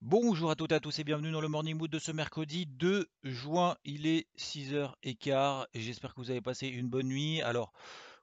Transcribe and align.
Bonjour 0.00 0.52
à 0.52 0.54
toutes 0.54 0.70
et 0.70 0.76
à 0.76 0.80
tous 0.80 0.96
et 1.00 1.04
bienvenue 1.04 1.32
dans 1.32 1.40
le 1.40 1.48
Morning 1.48 1.76
Mood 1.76 1.90
de 1.90 1.98
ce 1.98 2.12
mercredi 2.12 2.66
2 2.66 3.08
juin. 3.24 3.76
Il 3.84 4.06
est 4.06 4.28
6h15 4.38 5.66
et 5.74 5.80
j'espère 5.80 6.14
que 6.14 6.20
vous 6.20 6.30
avez 6.30 6.40
passé 6.40 6.68
une 6.68 6.88
bonne 6.88 7.08
nuit. 7.08 7.42
Alors... 7.42 7.72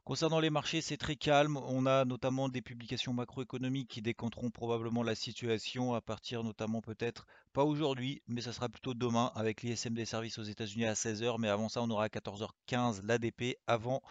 Concernant 0.05 0.39
les 0.39 0.51
marchés, 0.51 0.81
c'est 0.81 0.97
très 0.97 1.15
calme. 1.15 1.57
On 1.57 1.87
a 1.87 2.05
notamment 2.05 2.47
des 2.47 2.61
publications 2.61 3.11
macroéconomiques 3.11 3.87
qui 3.87 4.03
décanteront 4.03 4.51
probablement 4.51 5.01
la 5.01 5.15
situation 5.15 5.95
à 5.95 6.01
partir 6.01 6.43
notamment 6.43 6.79
peut-être, 6.79 7.25
pas 7.53 7.63
aujourd'hui, 7.63 8.21
mais 8.27 8.41
ça 8.41 8.53
sera 8.53 8.69
plutôt 8.69 8.93
demain 8.93 9.31
avec 9.33 9.63
l'ISM 9.63 9.95
des 9.95 10.05
services 10.05 10.37
aux 10.37 10.43
États-Unis 10.43 10.85
à 10.85 10.93
16h. 10.93 11.37
Mais 11.39 11.49
avant 11.49 11.69
ça, 11.69 11.81
on 11.81 11.89
aura 11.89 12.03
à 12.03 12.07
14h15 12.09 13.03
l'ADP 13.03 13.57
avant 13.65 14.03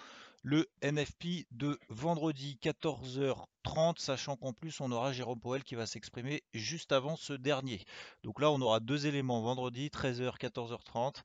le 0.44 0.68
NFP 0.82 1.46
de 1.52 1.80
vendredi 1.88 2.58
14h30, 2.62 3.98
sachant 3.98 4.36
qu'en 4.36 4.52
plus 4.52 4.78
on 4.82 4.92
aura 4.92 5.10
Jérôme 5.10 5.40
Powell 5.40 5.64
qui 5.64 5.74
va 5.74 5.86
s'exprimer 5.86 6.42
juste 6.52 6.92
avant 6.92 7.16
ce 7.16 7.32
dernier. 7.32 7.80
Donc 8.24 8.40
là 8.42 8.50
on 8.50 8.60
aura 8.60 8.78
deux 8.78 9.06
éléments 9.06 9.40
vendredi 9.40 9.88
13h 9.88 10.36
14h30 10.38 11.22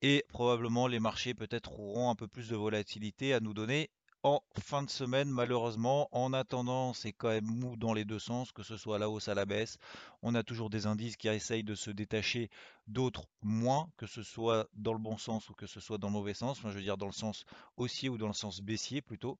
et 0.00 0.24
probablement 0.30 0.86
les 0.86 1.00
marchés 1.00 1.34
peut-être 1.34 1.78
auront 1.78 2.08
un 2.08 2.14
peu 2.14 2.26
plus 2.26 2.48
de 2.48 2.56
volatilité 2.56 3.34
à 3.34 3.40
nous 3.40 3.52
donner 3.52 3.90
en 4.24 4.40
fin 4.60 4.82
de 4.82 4.90
semaine, 4.90 5.28
malheureusement. 5.28 6.08
En 6.12 6.32
attendant, 6.32 6.92
c'est 6.92 7.12
quand 7.12 7.28
même 7.28 7.44
mou 7.44 7.76
dans 7.76 7.92
les 7.92 8.04
deux 8.04 8.18
sens, 8.18 8.52
que 8.52 8.62
ce 8.62 8.76
soit 8.76 8.96
à 8.96 8.98
la 8.98 9.10
hausse, 9.10 9.28
à 9.28 9.34
la 9.34 9.46
baisse. 9.46 9.78
On 10.22 10.34
a 10.34 10.42
toujours 10.44 10.70
des 10.70 10.86
indices 10.86 11.16
qui 11.16 11.28
essayent 11.28 11.64
de 11.64 11.74
se 11.74 11.90
détacher, 11.90 12.48
d'autres 12.86 13.26
moins, 13.42 13.88
que 13.96 14.06
ce 14.06 14.22
soit 14.22 14.68
dans 14.74 14.92
le 14.92 15.00
bon 15.00 15.18
sens 15.18 15.50
ou 15.50 15.54
que 15.54 15.66
ce 15.66 15.80
soit 15.80 15.98
dans 15.98 16.06
le 16.08 16.12
mauvais 16.12 16.34
sens. 16.34 16.58
Enfin, 16.58 16.70
je 16.70 16.76
veux 16.76 16.82
dire 16.82 16.96
dans 16.96 17.06
le 17.06 17.12
sens 17.12 17.44
haussier 17.76 18.08
ou 18.08 18.16
dans 18.16 18.28
le 18.28 18.32
sens 18.32 18.60
baissier 18.60 19.02
plutôt. 19.02 19.38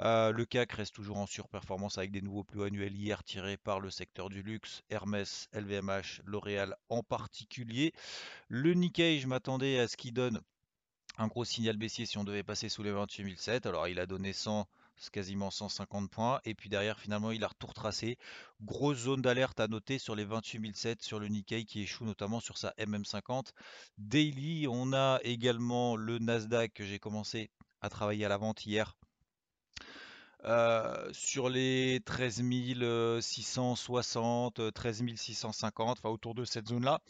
Euh, 0.00 0.32
le 0.32 0.44
CAC 0.44 0.72
reste 0.72 0.94
toujours 0.94 1.18
en 1.18 1.26
surperformance 1.26 1.98
avec 1.98 2.10
des 2.10 2.22
nouveaux 2.22 2.44
plus 2.44 2.64
annuels 2.64 2.96
hier 2.96 3.22
tirés 3.22 3.56
par 3.56 3.78
le 3.78 3.90
secteur 3.90 4.28
du 4.28 4.42
luxe, 4.42 4.82
Hermès, 4.90 5.48
LVMH, 5.52 6.22
L'Oréal 6.24 6.74
en 6.88 7.02
particulier. 7.04 7.92
Le 8.48 8.74
Nikkei, 8.74 9.20
je 9.20 9.28
m'attendais 9.28 9.78
à 9.78 9.86
ce 9.86 9.96
qu'il 9.96 10.14
donne 10.14 10.40
un 11.18 11.28
gros 11.28 11.44
signal 11.44 11.76
baissier 11.76 12.06
si 12.06 12.18
on 12.18 12.24
devait 12.24 12.42
passer 12.42 12.68
sous 12.68 12.82
les 12.82 12.90
28007. 12.90 13.66
Alors 13.66 13.88
il 13.88 13.98
a 13.98 14.06
donné 14.06 14.32
100, 14.32 14.66
quasiment 15.12 15.50
150 15.50 16.10
points. 16.10 16.40
Et 16.44 16.54
puis 16.54 16.68
derrière, 16.68 16.98
finalement, 16.98 17.30
il 17.30 17.44
a 17.44 17.50
tout 17.58 17.66
retracé. 17.66 18.18
Grosse 18.62 18.98
zone 18.98 19.22
d'alerte 19.22 19.60
à 19.60 19.68
noter 19.68 19.98
sur 19.98 20.14
les 20.14 20.24
28007 20.24 21.02
sur 21.02 21.18
le 21.18 21.28
Nikkei 21.28 21.64
qui 21.64 21.82
échoue 21.82 22.04
notamment 22.04 22.40
sur 22.40 22.58
sa 22.58 22.70
MM50. 22.78 23.52
Daily, 23.98 24.66
on 24.68 24.92
a 24.92 25.20
également 25.22 25.96
le 25.96 26.18
Nasdaq 26.18 26.72
que 26.72 26.84
j'ai 26.84 26.98
commencé 26.98 27.50
à 27.80 27.88
travailler 27.88 28.24
à 28.24 28.28
la 28.28 28.36
vente 28.36 28.66
hier. 28.66 28.96
Euh, 30.44 31.08
sur 31.12 31.48
les 31.48 32.00
13 32.04 32.42
660, 33.20 34.72
13 34.72 35.02
650, 35.16 35.98
enfin 35.98 36.08
autour 36.08 36.34
de 36.34 36.44
cette 36.44 36.68
zone-là. 36.68 37.00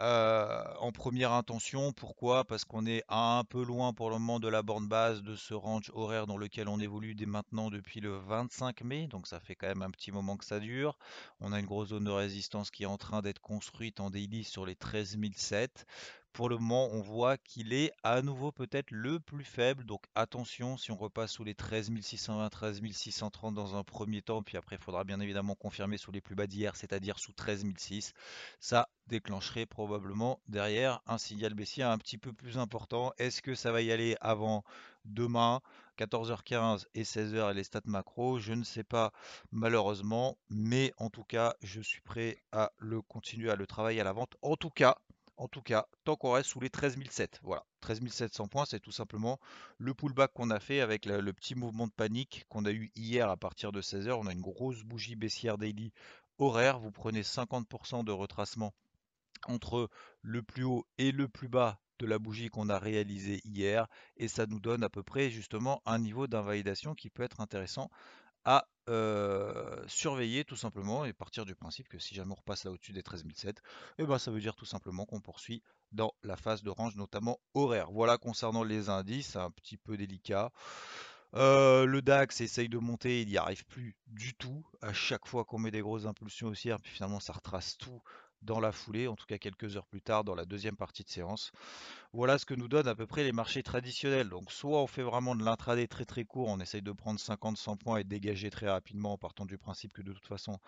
Euh, 0.00 0.64
en 0.78 0.90
première 0.90 1.32
intention. 1.32 1.92
Pourquoi? 1.92 2.44
Parce 2.44 2.64
qu'on 2.64 2.86
est 2.86 3.04
un 3.08 3.44
peu 3.48 3.62
loin 3.62 3.92
pour 3.92 4.08
le 4.08 4.18
moment 4.18 4.40
de 4.40 4.48
la 4.48 4.62
borne 4.62 4.88
base 4.88 5.22
de 5.22 5.36
ce 5.36 5.52
range 5.52 5.90
horaire 5.94 6.26
dans 6.26 6.38
lequel 6.38 6.68
on 6.68 6.80
évolue 6.80 7.14
dès 7.14 7.26
maintenant 7.26 7.70
depuis 7.70 8.00
le 8.00 8.16
25 8.16 8.82
mai. 8.82 9.06
Donc 9.06 9.26
ça 9.26 9.38
fait 9.38 9.54
quand 9.54 9.68
même 9.68 9.82
un 9.82 9.90
petit 9.90 10.10
moment 10.10 10.36
que 10.36 10.46
ça 10.46 10.60
dure. 10.60 10.96
On 11.40 11.52
a 11.52 11.60
une 11.60 11.66
grosse 11.66 11.88
zone 11.88 12.04
de 12.04 12.10
résistance 12.10 12.70
qui 12.70 12.84
est 12.84 12.86
en 12.86 12.96
train 12.96 13.20
d'être 13.20 13.40
construite 13.40 14.00
en 14.00 14.10
daily 14.10 14.44
sur 14.44 14.64
les 14.64 14.76
13007 14.76 15.86
pour 16.32 16.48
le 16.48 16.56
moment, 16.56 16.88
on 16.92 17.00
voit 17.00 17.36
qu'il 17.36 17.72
est 17.72 17.92
à 18.02 18.22
nouveau 18.22 18.52
peut-être 18.52 18.90
le 18.90 19.20
plus 19.20 19.44
faible. 19.44 19.84
Donc 19.84 20.04
attention, 20.14 20.76
si 20.76 20.90
on 20.90 20.96
repasse 20.96 21.32
sous 21.32 21.44
les 21.44 21.54
13 21.54 21.92
620, 22.00 22.48
13 22.48 22.82
630 22.90 23.54
dans 23.54 23.76
un 23.76 23.84
premier 23.84 24.22
temps, 24.22 24.42
puis 24.42 24.56
après 24.56 24.76
il 24.76 24.82
faudra 24.82 25.04
bien 25.04 25.20
évidemment 25.20 25.54
confirmer 25.54 25.98
sous 25.98 26.10
les 26.10 26.20
plus 26.20 26.34
bas 26.34 26.46
d'hier, 26.46 26.74
c'est-à-dire 26.76 27.18
sous 27.18 27.32
13 27.32 27.66
006, 27.76 28.14
ça 28.60 28.88
déclencherait 29.08 29.66
probablement 29.66 30.40
derrière 30.48 31.00
un 31.06 31.18
signal 31.18 31.54
baissier 31.54 31.82
un 31.82 31.98
petit 31.98 32.18
peu 32.18 32.32
plus 32.32 32.56
important. 32.56 33.12
Est-ce 33.18 33.42
que 33.42 33.54
ça 33.54 33.72
va 33.72 33.82
y 33.82 33.92
aller 33.92 34.16
avant 34.20 34.64
demain 35.04 35.60
14h15 35.98 36.86
et 36.94 37.02
16h 37.02 37.50
et 37.50 37.54
les 37.54 37.64
stats 37.64 37.80
macro, 37.84 38.38
je 38.38 38.54
ne 38.54 38.64
sais 38.64 38.84
pas 38.84 39.12
malheureusement, 39.50 40.38
mais 40.48 40.94
en 40.96 41.10
tout 41.10 41.24
cas, 41.24 41.54
je 41.62 41.80
suis 41.80 42.00
prêt 42.00 42.38
à 42.52 42.72
le 42.78 43.02
continuer 43.02 43.50
à 43.50 43.56
le 43.56 43.66
travailler 43.66 44.00
à 44.00 44.04
la 44.04 44.12
vente. 44.12 44.34
En 44.40 44.56
tout 44.56 44.70
cas, 44.70 44.96
en 45.36 45.48
tout 45.48 45.62
cas, 45.62 45.86
tant 46.04 46.16
qu'on 46.16 46.32
reste 46.32 46.50
sous 46.50 46.60
les 46.60 46.70
13 46.70 46.96
700. 47.10 47.40
Voilà, 47.42 47.64
13 47.80 48.00
700 48.08 48.48
points, 48.48 48.64
c'est 48.64 48.80
tout 48.80 48.92
simplement 48.92 49.38
le 49.78 49.94
pullback 49.94 50.32
qu'on 50.32 50.50
a 50.50 50.60
fait 50.60 50.80
avec 50.80 51.06
le, 51.06 51.32
petit 51.32 51.54
mouvement 51.54 51.86
de 51.86 51.92
panique 51.92 52.44
qu'on 52.48 52.64
a 52.64 52.72
eu 52.72 52.90
hier 52.94 53.28
à 53.28 53.36
partir 53.36 53.72
de 53.72 53.80
16h. 53.80 54.12
On 54.12 54.26
a 54.26 54.32
une 54.32 54.40
grosse 54.40 54.82
bougie 54.82 55.16
baissière 55.16 55.58
daily 55.58 55.92
horaire. 56.38 56.78
Vous 56.78 56.92
prenez 56.92 57.22
50% 57.22 58.04
de 58.04 58.12
retracement 58.12 58.74
entre 59.46 59.88
le 60.20 60.42
plus 60.42 60.64
haut 60.64 60.86
et 60.98 61.12
le 61.12 61.28
plus 61.28 61.48
bas 61.48 61.80
de 61.98 62.06
la 62.06 62.18
bougie 62.18 62.48
qu'on 62.48 62.68
a 62.68 62.78
réalisé 62.78 63.40
hier 63.44 63.86
et 64.16 64.28
ça 64.28 64.46
nous 64.46 64.60
donne 64.60 64.82
à 64.82 64.88
peu 64.88 65.02
près 65.02 65.30
justement 65.30 65.82
un 65.86 65.98
niveau 65.98 66.26
d'invalidation 66.26 66.94
qui 66.94 67.10
peut 67.10 67.22
être 67.22 67.40
intéressant 67.40 67.90
à 68.44 68.66
surveiller 69.86 70.44
tout 70.44 70.56
simplement 70.56 71.04
et 71.04 71.12
partir 71.12 71.44
du 71.44 71.54
principe 71.54 71.88
que 71.88 71.98
si 71.98 72.14
jamais 72.14 72.32
on 72.32 72.36
repasse 72.36 72.64
là 72.64 72.72
au-dessus 72.72 72.92
des 72.92 73.02
13007, 73.02 73.58
et 73.58 73.62
eh 73.98 74.06
ben 74.06 74.18
ça 74.18 74.30
veut 74.30 74.40
dire 74.40 74.56
tout 74.56 74.64
simplement 74.64 75.06
qu'on 75.06 75.20
poursuit 75.20 75.62
dans 75.92 76.12
la 76.22 76.36
phase 76.36 76.62
de 76.62 76.70
range 76.70 76.96
notamment 76.96 77.38
horaire. 77.54 77.90
Voilà 77.92 78.18
concernant 78.18 78.64
les 78.64 78.88
indices, 78.88 79.36
un 79.36 79.50
petit 79.50 79.76
peu 79.76 79.96
délicat. 79.96 80.50
le 81.34 82.00
DAX 82.00 82.40
essaye 82.40 82.68
de 82.68 82.78
monter, 82.78 83.22
il 83.22 83.28
n'y 83.28 83.36
arrive 83.36 83.64
plus 83.66 83.96
du 84.08 84.34
tout. 84.34 84.66
À 84.80 84.92
chaque 84.92 85.26
fois 85.26 85.44
qu'on 85.44 85.58
met 85.58 85.70
des 85.70 85.80
grosses 85.80 86.06
impulsions 86.06 86.48
haussières, 86.48 86.80
puis 86.80 86.90
finalement 86.90 87.20
ça 87.20 87.32
retrace 87.32 87.78
tout 87.78 88.02
dans 88.42 88.60
la 88.60 88.72
foulée, 88.72 89.08
en 89.08 89.16
tout 89.16 89.26
cas 89.26 89.38
quelques 89.38 89.76
heures 89.76 89.86
plus 89.86 90.00
tard 90.00 90.24
dans 90.24 90.34
la 90.34 90.44
deuxième 90.44 90.76
partie 90.76 91.04
de 91.04 91.08
séance. 91.08 91.52
Voilà 92.14 92.36
ce 92.36 92.44
que 92.44 92.52
nous 92.52 92.68
donnent 92.68 92.88
à 92.88 92.94
peu 92.94 93.06
près 93.06 93.24
les 93.24 93.32
marchés 93.32 93.62
traditionnels. 93.62 94.28
Donc 94.28 94.52
soit 94.52 94.82
on 94.82 94.86
fait 94.86 95.02
vraiment 95.02 95.34
de 95.34 95.42
l'intraday 95.42 95.86
très 95.86 96.04
très 96.04 96.24
court, 96.24 96.48
on 96.48 96.60
essaye 96.60 96.82
de 96.82 96.92
prendre 96.92 97.18
50-100 97.18 97.78
points 97.78 97.98
et 97.98 98.04
de 98.04 98.08
dégager 98.08 98.50
très 98.50 98.68
rapidement 98.68 99.14
en 99.14 99.18
partant 99.18 99.46
du 99.46 99.56
principe 99.56 99.92
que 99.94 100.02
de 100.02 100.12
toute 100.12 100.26
façon 100.26 100.58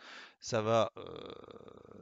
ça 0.40 0.62
va... 0.62 0.90
Euh, 0.96 1.02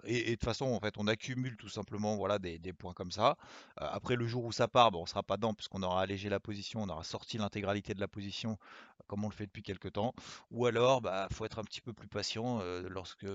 et, 0.05 0.23
de 0.23 0.31
toute 0.31 0.45
façon 0.45 0.67
en 0.67 0.81
fait 0.81 0.95
on 0.97 1.09
accumule 1.09 1.57
tout 1.57 1.69
simplement 1.69 2.17
voilà, 2.17 2.39
des, 2.39 2.59
points 2.73 2.93
comme 2.93 3.11
ça. 3.11 3.37
Euh, 3.81 3.89
après 3.91 4.15
le 4.15 4.27
jour 4.27 4.45
où 4.45 4.53
ça 4.53 4.69
part, 4.69 4.93
bon, 4.93 5.01
on 5.01 5.03
ne 5.03 5.09
sera 5.09 5.23
pas 5.25 5.37
dedans 5.37 5.55
puisqu'on 5.55 5.83
aura 5.83 6.03
allégé 6.03 6.29
la 6.29 6.39
position, 6.39 6.83
on 6.83 6.89
aura 6.89 7.05
sorti 7.05 7.39
l'intégralité 7.39 7.95
de 7.95 8.01
la 8.01 8.09
position 8.09 8.59
comme 9.07 9.25
on 9.25 9.29
le 9.29 9.35
fait 9.35 9.47
depuis 9.47 9.63
quelques 9.63 9.93
temps. 9.93 10.15
Ou 10.51 10.67
alors 10.67 10.99
il 11.01 11.05
bah, 11.05 11.29
faut 11.33 11.45
être 11.45 11.59
un 11.59 11.65
petit 11.65 11.81
peu 11.81 11.93
plus 11.93 12.09
patient 12.09 12.61
euh, 12.61 12.89
lorsque 12.89 13.27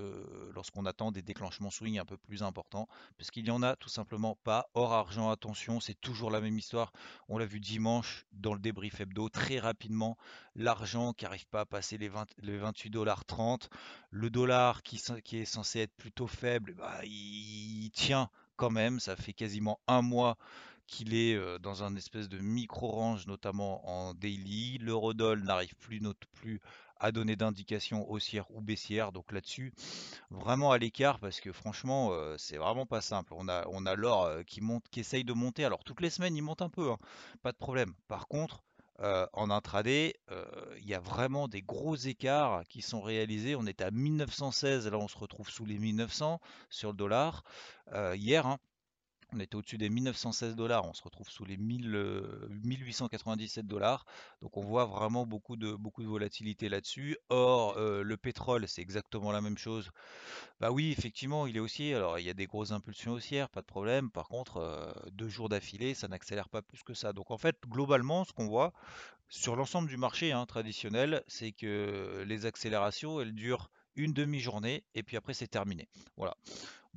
lorsqu'on 0.54 0.86
attend 0.86 1.12
des 1.12 1.22
déclenchements 1.22 1.70
swing 1.70 1.98
un 1.98 2.04
peu 2.04 2.16
plus 2.16 2.42
importants. 2.42 2.88
Parce 3.16 3.30
qu'il 3.30 3.44
n'y 3.44 3.50
en 3.50 3.62
a 3.62 3.76
tout 3.76 3.88
simplement 3.88 4.36
pas. 4.44 4.68
Hors 4.74 4.92
argent, 4.92 5.30
attention, 5.30 5.80
c'est 5.80 6.00
toujours 6.00 6.30
la 6.30 6.40
même 6.40 6.58
histoire. 6.58 6.92
On 7.28 7.38
l'a 7.38 7.46
vu 7.46 7.60
dimanche 7.60 8.26
dans 8.32 8.54
le 8.54 8.60
débrief 8.60 9.00
hebdo, 9.00 9.28
très 9.28 9.58
rapidement, 9.58 10.16
l'argent 10.54 11.12
qui 11.12 11.24
n'arrive 11.24 11.46
pas 11.46 11.60
à 11.60 11.66
passer 11.66 11.98
les, 11.98 12.08
28 12.08 12.90
dollars 12.90 13.24
30, 13.24 13.68
le 14.10 14.30
dollar 14.30 14.82
qui, 14.82 14.96
est 14.96 15.44
censé 15.44 15.80
être 15.80 15.94
plutôt 15.96 16.26
faible, 16.26 16.74
bah, 16.74 17.00
il 17.04 17.90
tient 17.92 18.30
quand 18.56 18.70
même, 18.70 19.00
ça 19.00 19.16
fait 19.16 19.32
quasiment 19.32 19.80
un 19.86 20.02
mois 20.02 20.36
qu'il 20.88 21.14
est 21.14 21.38
dans 21.60 21.84
un 21.84 21.94
espèce 21.94 22.28
de 22.28 22.38
micro-range, 22.38 23.28
notamment 23.28 23.88
en 23.88 24.14
daily. 24.14 24.78
L'eurodoll 24.78 25.44
n'arrive 25.44 25.76
plus, 25.76 26.00
note 26.00 26.24
plus 26.32 26.60
à 27.00 27.12
donner 27.12 27.36
d'indications 27.36 28.10
haussières 28.10 28.50
ou 28.50 28.60
baissières. 28.60 29.12
Donc 29.12 29.30
là-dessus, 29.30 29.72
vraiment 30.30 30.72
à 30.72 30.78
l'écart 30.78 31.20
parce 31.20 31.40
que 31.40 31.52
franchement, 31.52 32.10
c'est 32.38 32.56
vraiment 32.56 32.86
pas 32.86 33.00
simple. 33.00 33.34
On 33.36 33.46
a, 33.46 33.66
on 33.68 33.86
a 33.86 33.94
l'or 33.94 34.44
qui 34.46 34.60
monte, 34.60 34.88
qui 34.90 34.98
essaye 34.98 35.22
de 35.22 35.32
monter. 35.32 35.64
Alors 35.64 35.84
toutes 35.84 36.00
les 36.00 36.10
semaines, 36.10 36.34
il 36.34 36.42
monte 36.42 36.62
un 36.62 36.70
peu, 36.70 36.90
hein, 36.90 36.98
pas 37.42 37.52
de 37.52 37.56
problème. 37.56 37.94
Par 38.08 38.26
contre, 38.26 38.64
en 39.00 39.50
intraday, 39.50 40.14
il 40.78 40.86
y 40.88 40.94
a 40.94 40.98
vraiment 40.98 41.46
des 41.46 41.62
gros 41.62 41.94
écarts 41.94 42.64
qui 42.68 42.82
sont 42.82 43.00
réalisés. 43.00 43.54
On 43.54 43.66
est 43.66 43.80
à 43.80 43.92
1916, 43.92 44.88
là 44.88 44.98
on 44.98 45.06
se 45.06 45.18
retrouve 45.18 45.50
sous 45.50 45.66
les 45.66 45.78
1900 45.78 46.40
sur 46.68 46.90
le 46.90 46.96
dollar 46.96 47.44
hier. 48.16 48.44
Hein. 48.46 48.58
On 49.32 49.40
était 49.40 49.56
au-dessus 49.56 49.76
des 49.76 49.90
1916 49.90 50.56
dollars, 50.56 50.86
on 50.86 50.94
se 50.94 51.02
retrouve 51.02 51.28
sous 51.28 51.44
les 51.44 51.58
1897 51.58 53.66
dollars. 53.66 54.06
Donc 54.40 54.56
on 54.56 54.62
voit 54.62 54.86
vraiment 54.86 55.26
beaucoup 55.26 55.56
de, 55.56 55.76
volatilité 56.06 56.68
là-dessus. 56.68 57.18
Or, 57.28 57.78
le 57.78 58.16
pétrole, 58.16 58.66
c'est 58.66 58.80
exactement 58.80 59.32
la 59.32 59.42
même 59.42 59.58
chose. 59.58 59.90
Bah 60.60 60.70
oui, 60.70 60.94
effectivement, 60.96 61.46
il 61.46 61.56
est 61.56 61.60
haussier. 61.60 61.94
Alors 61.94 62.18
il 62.18 62.24
y 62.24 62.30
a 62.30 62.34
des 62.34 62.46
grosses 62.46 62.72
impulsions 62.72 63.12
haussières, 63.12 63.50
pas 63.50 63.60
de 63.60 63.66
problème. 63.66 64.10
Par 64.10 64.28
contre, 64.28 64.94
deux 65.12 65.28
jours 65.28 65.50
d'affilée, 65.50 65.92
ça 65.92 66.08
n'accélère 66.08 66.48
pas 66.48 66.62
plus 66.62 66.82
que 66.82 66.94
ça. 66.94 67.12
Donc 67.12 67.30
en 67.30 67.38
fait, 67.38 67.56
globalement, 67.68 68.24
ce 68.24 68.32
qu'on 68.32 68.46
voit 68.46 68.72
sur 69.28 69.56
l'ensemble 69.56 69.88
du 69.88 69.96
marché 69.96 70.32
hein, 70.32 70.46
traditionnel, 70.46 71.22
c'est 71.26 71.52
que 71.52 72.24
les 72.26 72.46
accélérations, 72.46 73.20
elles 73.20 73.34
durent 73.34 73.70
une 73.96 74.12
demi-journée 74.12 74.84
et 74.94 75.02
puis 75.02 75.16
après 75.16 75.34
c'est 75.34 75.48
terminé. 75.48 75.88
Voilà. 76.16 76.36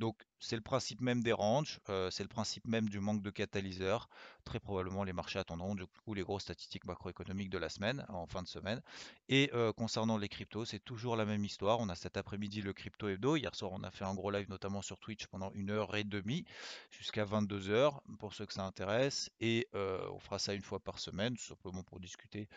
Donc 0.01 0.17
c'est 0.39 0.55
le 0.55 0.63
principe 0.63 0.99
même 0.99 1.21
des 1.21 1.31
ranges, 1.31 1.79
euh, 1.87 2.09
c'est 2.09 2.23
le 2.23 2.27
principe 2.27 2.67
même 2.67 2.89
du 2.89 2.99
manque 2.99 3.21
de 3.21 3.29
catalyseurs. 3.29 4.09
Très 4.45 4.59
probablement 4.59 5.03
les 5.03 5.13
marchés 5.13 5.37
attendront 5.37 5.75
du 5.75 5.85
coup 5.85 6.15
les 6.15 6.23
grosses 6.23 6.41
statistiques 6.41 6.85
macroéconomiques 6.85 7.51
de 7.51 7.59
la 7.59 7.69
semaine, 7.69 8.03
en 8.09 8.25
fin 8.25 8.41
de 8.41 8.47
semaine. 8.47 8.81
Et 9.29 9.51
euh, 9.53 9.71
concernant 9.71 10.17
les 10.17 10.27
cryptos, 10.27 10.65
c'est 10.65 10.79
toujours 10.79 11.15
la 11.15 11.25
même 11.25 11.45
histoire. 11.45 11.79
On 11.79 11.87
a 11.87 11.93
cet 11.93 12.17
après-midi 12.17 12.63
le 12.63 12.73
crypto 12.73 13.09
hebdo. 13.09 13.35
Hier 13.35 13.53
soir, 13.53 13.69
on 13.75 13.83
a 13.83 13.91
fait 13.91 14.03
un 14.03 14.15
gros 14.15 14.31
live 14.31 14.49
notamment 14.49 14.81
sur 14.81 14.97
Twitch 14.97 15.27
pendant 15.27 15.51
une 15.53 15.69
heure 15.69 15.95
et 15.95 16.03
demie 16.03 16.45
jusqu'à 16.89 17.23
22 17.23 17.69
heures 17.69 18.01
pour 18.17 18.33
ceux 18.33 18.47
que 18.47 18.53
ça 18.53 18.65
intéresse. 18.65 19.29
Et 19.39 19.67
euh, 19.75 20.03
on 20.11 20.19
fera 20.19 20.39
ça 20.39 20.55
une 20.55 20.63
fois 20.63 20.79
par 20.79 20.97
semaine, 20.97 21.35
tout 21.35 21.43
simplement 21.43 21.83
pour 21.83 21.99
discuter 21.99 22.49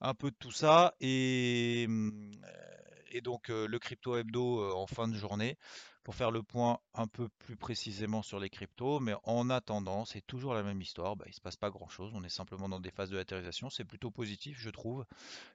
un 0.00 0.14
peu 0.14 0.30
de 0.30 0.36
tout 0.36 0.52
ça. 0.52 0.94
Et, 1.00 1.88
et 3.12 3.20
donc 3.20 3.48
le 3.48 3.78
crypto 3.78 4.16
hebdo 4.16 4.74
en 4.74 4.86
fin 4.86 5.08
de 5.08 5.14
journée 5.14 5.56
pour 6.02 6.14
faire 6.14 6.30
le 6.30 6.42
point 6.42 6.80
un 6.94 7.06
peu 7.06 7.28
plus 7.28 7.56
précisément 7.56 8.22
sur 8.22 8.40
les 8.40 8.50
cryptos. 8.50 9.00
Mais 9.00 9.14
en 9.24 9.50
attendant, 9.50 10.04
c'est 10.04 10.20
toujours 10.26 10.54
la 10.54 10.62
même 10.62 10.80
histoire. 10.80 11.16
Bah, 11.16 11.24
il 11.26 11.30
ne 11.30 11.34
se 11.34 11.40
passe 11.40 11.56
pas 11.56 11.70
grand-chose. 11.70 12.12
On 12.14 12.24
est 12.24 12.28
simplement 12.28 12.68
dans 12.68 12.80
des 12.80 12.90
phases 12.90 13.10
de 13.10 13.16
latérisation. 13.16 13.70
C'est 13.70 13.84
plutôt 13.84 14.10
positif, 14.10 14.58
je 14.58 14.70
trouve, 14.70 15.04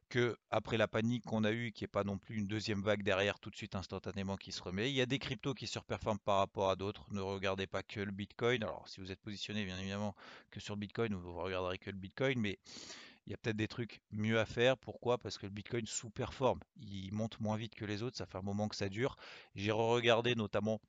que 0.10 0.38
après 0.50 0.78
la 0.78 0.88
panique 0.88 1.26
qu'on 1.26 1.44
a 1.44 1.52
eue, 1.52 1.72
qui 1.72 1.84
n'est 1.84 1.90
pas 1.90 2.04
non 2.04 2.18
plus 2.18 2.38
une 2.38 2.48
deuxième 2.48 2.82
vague 2.82 3.04
derrière 3.04 3.40
tout 3.40 3.50
de 3.50 3.56
suite 3.56 3.76
instantanément 3.76 4.38
qui 4.38 4.52
se 4.52 4.62
remet. 4.64 4.90
Il 4.90 4.96
y 4.96 5.02
a 5.02 5.06
des 5.06 5.20
cryptos 5.20 5.54
qui 5.54 5.68
surperforment 5.68 6.20
par 6.20 6.38
rapport 6.38 6.70
à 6.70 6.76
d'autres. 6.76 7.06
Ne 7.12 7.22
regardez 7.22 7.68
pas 7.68 7.84
que 7.84 8.00
le 8.00 8.12
Bitcoin. 8.12 8.64
Alors, 8.64 8.88
si 8.88 9.02
vous 9.02 9.12
êtes 9.12 9.22
positionné, 9.22 9.66
bien 9.66 9.78
évidemment, 9.78 10.16
que 10.50 10.60
sur 10.60 10.76
le 10.76 10.80
Bitcoin, 10.80 11.14
vous 11.14 11.28
ne 11.28 11.42
regarderez 11.42 11.78
que 11.78 11.90
le 11.90 11.98
Bitcoin. 11.98 12.40
Mais 12.40 12.58
il 13.28 13.32
y 13.32 13.34
a 13.34 13.38
peut-être 13.38 13.58
des 13.58 13.68
trucs 13.68 14.00
mieux 14.12 14.40
à 14.40 14.46
faire. 14.46 14.78
Pourquoi? 14.78 15.18
Parce 15.18 15.38
que 15.38 15.46
le 15.46 15.52
Bitcoin 15.52 15.86
sous-performe. 15.86 16.62
Il 16.78 17.14
monte 17.14 17.42
moins 17.42 17.58
vite 17.58 17.76
que 17.76 17.84
les 17.84 18.02
autres. 18.02 18.16
Ça 18.16 18.26
fait 18.26 18.38
un 18.38 18.42
moment 18.42 18.70
que 18.70 18.76
ça 18.76 18.88
dure. 18.88 19.18
J'ai 19.54 19.72
regardé 19.72 20.34
notamment 20.34 20.80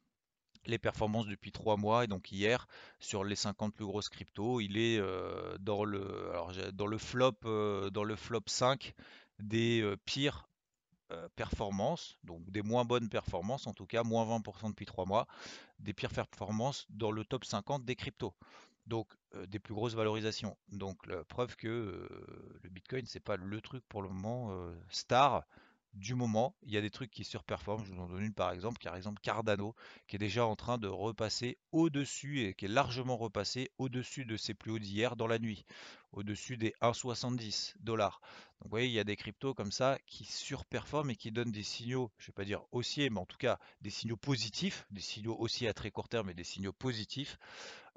les 0.64 0.79
performances 0.79 1.26
depuis 1.26 1.50
trois 1.50 1.76
mois 1.76 2.05
et 2.05 2.06
donc 2.06 2.31
hier 2.31 2.69
sur 3.00 3.25
les 3.25 3.35
50 3.35 3.75
plus 3.75 3.87
grosses 3.87 4.08
cryptos, 4.08 4.61
il 4.61 4.76
est 4.76 4.99
euh, 4.99 5.56
dans 5.58 5.85
le 5.85 6.99
flop 6.99 7.32
euh, 7.44 7.90
dans 7.90 8.05
le 8.05 8.17
flop 8.17 8.43
5 8.46 8.94
des 9.38 9.81
euh, 9.81 9.96
pires 10.05 10.49
performances, 11.37 12.19
donc 12.23 12.50
des 12.50 12.61
moins 12.61 12.84
bonnes 12.84 13.08
performances, 13.08 13.67
en 13.67 13.73
tout 13.73 13.87
cas 13.87 14.02
moins 14.02 14.26
20% 14.26 14.69
depuis 14.69 14.84
trois 14.84 15.06
mois, 15.06 15.26
des 15.79 15.94
pires 15.94 16.12
performances 16.12 16.84
dans 16.91 17.11
le 17.11 17.25
top 17.25 17.46
50 17.46 17.82
des 17.87 17.96
cryptos 17.96 18.34
donc 18.88 19.06
des 19.46 19.58
plus 19.58 19.75
grosses 19.75 19.94
valorisations. 19.94 20.56
Donc 20.73 21.06
la 21.06 21.23
preuve 21.25 21.55
que 21.56 22.08
le 22.62 22.69
Bitcoin 22.70 23.06
c'est 23.06 23.20
pas 23.20 23.37
le 23.37 23.61
truc 23.61 23.85
pour 23.88 24.02
le 24.02 24.08
moment 24.08 24.50
star 24.90 25.44
du 25.94 26.14
moment. 26.14 26.55
Il 26.62 26.70
y 26.73 26.76
a 26.76 26.81
des 26.81 26.90
trucs 26.90 27.11
qui 27.11 27.25
surperforment. 27.25 27.85
Je 27.85 27.93
vous 27.93 28.00
en 28.00 28.08
donne 28.08 28.23
une 28.23 28.35
par 28.35 28.52
exemple, 28.52 28.79
par 28.82 28.94
exemple 28.94 29.20
Cardano, 29.20 29.75
qui 30.06 30.17
est 30.17 30.19
déjà 30.19 30.46
en 30.46 30.55
train 30.55 30.79
de 30.79 30.87
repasser 30.87 31.58
au-dessus 31.73 32.44
et 32.44 32.55
qui 32.55 32.67
est 32.67 32.69
largement 32.69 33.17
repassé 33.17 33.70
au-dessus 33.79 34.25
de 34.25 34.37
ses 34.37 34.55
plus 34.55 34.73
hauts 34.73 34.79
d'hier 34.79 35.17
dans 35.17 35.26
la 35.26 35.38
nuit, 35.38 35.64
au-dessus 36.12 36.56
des 36.56 36.75
1,70 36.82 37.75
dollars. 37.81 38.20
Donc 38.61 38.64
vous 38.64 38.70
voyez, 38.70 38.87
il 38.87 38.93
y 38.93 39.00
a 39.00 39.05
des 39.05 39.17
cryptos 39.17 39.55
comme 39.55 39.73
ça 39.73 39.99
qui 40.06 40.25
surperforment 40.25 41.11
et 41.11 41.17
qui 41.17 41.32
donnent 41.32 41.52
des 41.52 41.62
signaux, 41.62 42.11
je 42.19 42.25
ne 42.25 42.26
vais 42.29 42.32
pas 42.34 42.44
dire 42.44 42.62
haussiers, 42.70 43.08
mais 43.08 43.20
en 43.20 43.26
tout 43.26 43.38
cas 43.38 43.58
des 43.81 43.91
signaux 43.91 44.17
positifs, 44.17 44.87
des 44.91 45.00
signaux 45.00 45.37
haussiers 45.38 45.69
à 45.69 45.75
très 45.75 45.91
court 45.91 46.08
terme 46.08 46.31
et 46.31 46.34
des 46.34 46.44
signaux 46.44 46.73
positifs. 46.73 47.38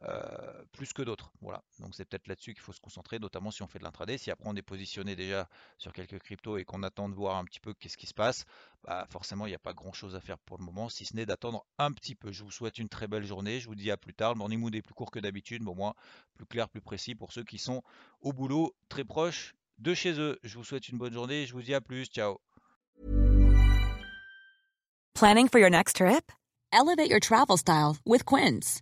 Euh, 0.03 0.63
plus 0.71 0.93
que 0.93 1.03
d'autres. 1.03 1.31
Voilà. 1.41 1.63
Donc 1.79 1.93
c'est 1.93 2.05
peut-être 2.05 2.27
là-dessus 2.27 2.53
qu'il 2.53 2.61
faut 2.61 2.73
se 2.73 2.79
concentrer, 2.79 3.19
notamment 3.19 3.51
si 3.51 3.61
on 3.61 3.67
fait 3.67 3.77
de 3.77 3.83
l'intraday. 3.83 4.17
Si 4.17 4.31
après 4.31 4.49
on 4.49 4.55
est 4.55 4.63
positionné 4.63 5.15
déjà 5.15 5.47
sur 5.77 5.93
quelques 5.93 6.17
cryptos 6.19 6.57
et 6.57 6.65
qu'on 6.65 6.81
attend 6.81 7.07
de 7.07 7.13
voir 7.13 7.37
un 7.37 7.45
petit 7.45 7.59
peu 7.59 7.75
qu'est-ce 7.75 7.97
qui 7.97 8.07
se 8.07 8.13
passe, 8.13 8.45
bah 8.83 9.05
forcément 9.11 9.45
il 9.45 9.49
n'y 9.49 9.55
a 9.55 9.59
pas 9.59 9.73
grand-chose 9.73 10.15
à 10.15 10.19
faire 10.19 10.39
pour 10.39 10.57
le 10.57 10.63
moment, 10.63 10.89
si 10.89 11.05
ce 11.05 11.15
n'est 11.15 11.27
d'attendre 11.27 11.65
un 11.77 11.91
petit 11.91 12.15
peu. 12.15 12.31
Je 12.31 12.43
vous 12.43 12.49
souhaite 12.49 12.79
une 12.79 12.89
très 12.89 13.07
belle 13.07 13.25
journée. 13.25 13.59
Je 13.59 13.67
vous 13.67 13.75
dis 13.75 13.91
à 13.91 13.97
plus 13.97 14.15
tard. 14.15 14.33
Le 14.33 14.39
morning 14.39 14.59
mood 14.59 14.73
est 14.73 14.81
plus 14.81 14.95
court 14.95 15.11
que 15.11 15.19
d'habitude, 15.19 15.61
mais 15.61 15.69
au 15.69 15.75
moins 15.75 15.93
plus 16.33 16.47
clair, 16.47 16.67
plus 16.67 16.81
précis 16.81 17.13
pour 17.13 17.31
ceux 17.31 17.43
qui 17.43 17.59
sont 17.59 17.83
au 18.21 18.33
boulot, 18.33 18.75
très 18.89 19.03
proches 19.03 19.53
de 19.77 19.93
chez 19.93 20.19
eux. 20.19 20.39
Je 20.43 20.57
vous 20.57 20.63
souhaite 20.63 20.89
une 20.89 20.97
bonne 20.97 21.13
journée. 21.13 21.45
Je 21.45 21.53
vous 21.53 21.61
dis 21.61 21.75
à 21.75 21.81
plus. 21.81 22.05
Ciao. 22.05 22.39
Planning 25.13 25.47
for 25.47 25.59
your 25.59 25.69
next 25.69 25.97
trip? 25.97 26.31
Elevate 26.73 27.09
your 27.09 27.19
travel 27.19 27.57
style 27.57 27.97
with 28.05 28.25
Quince. 28.25 28.81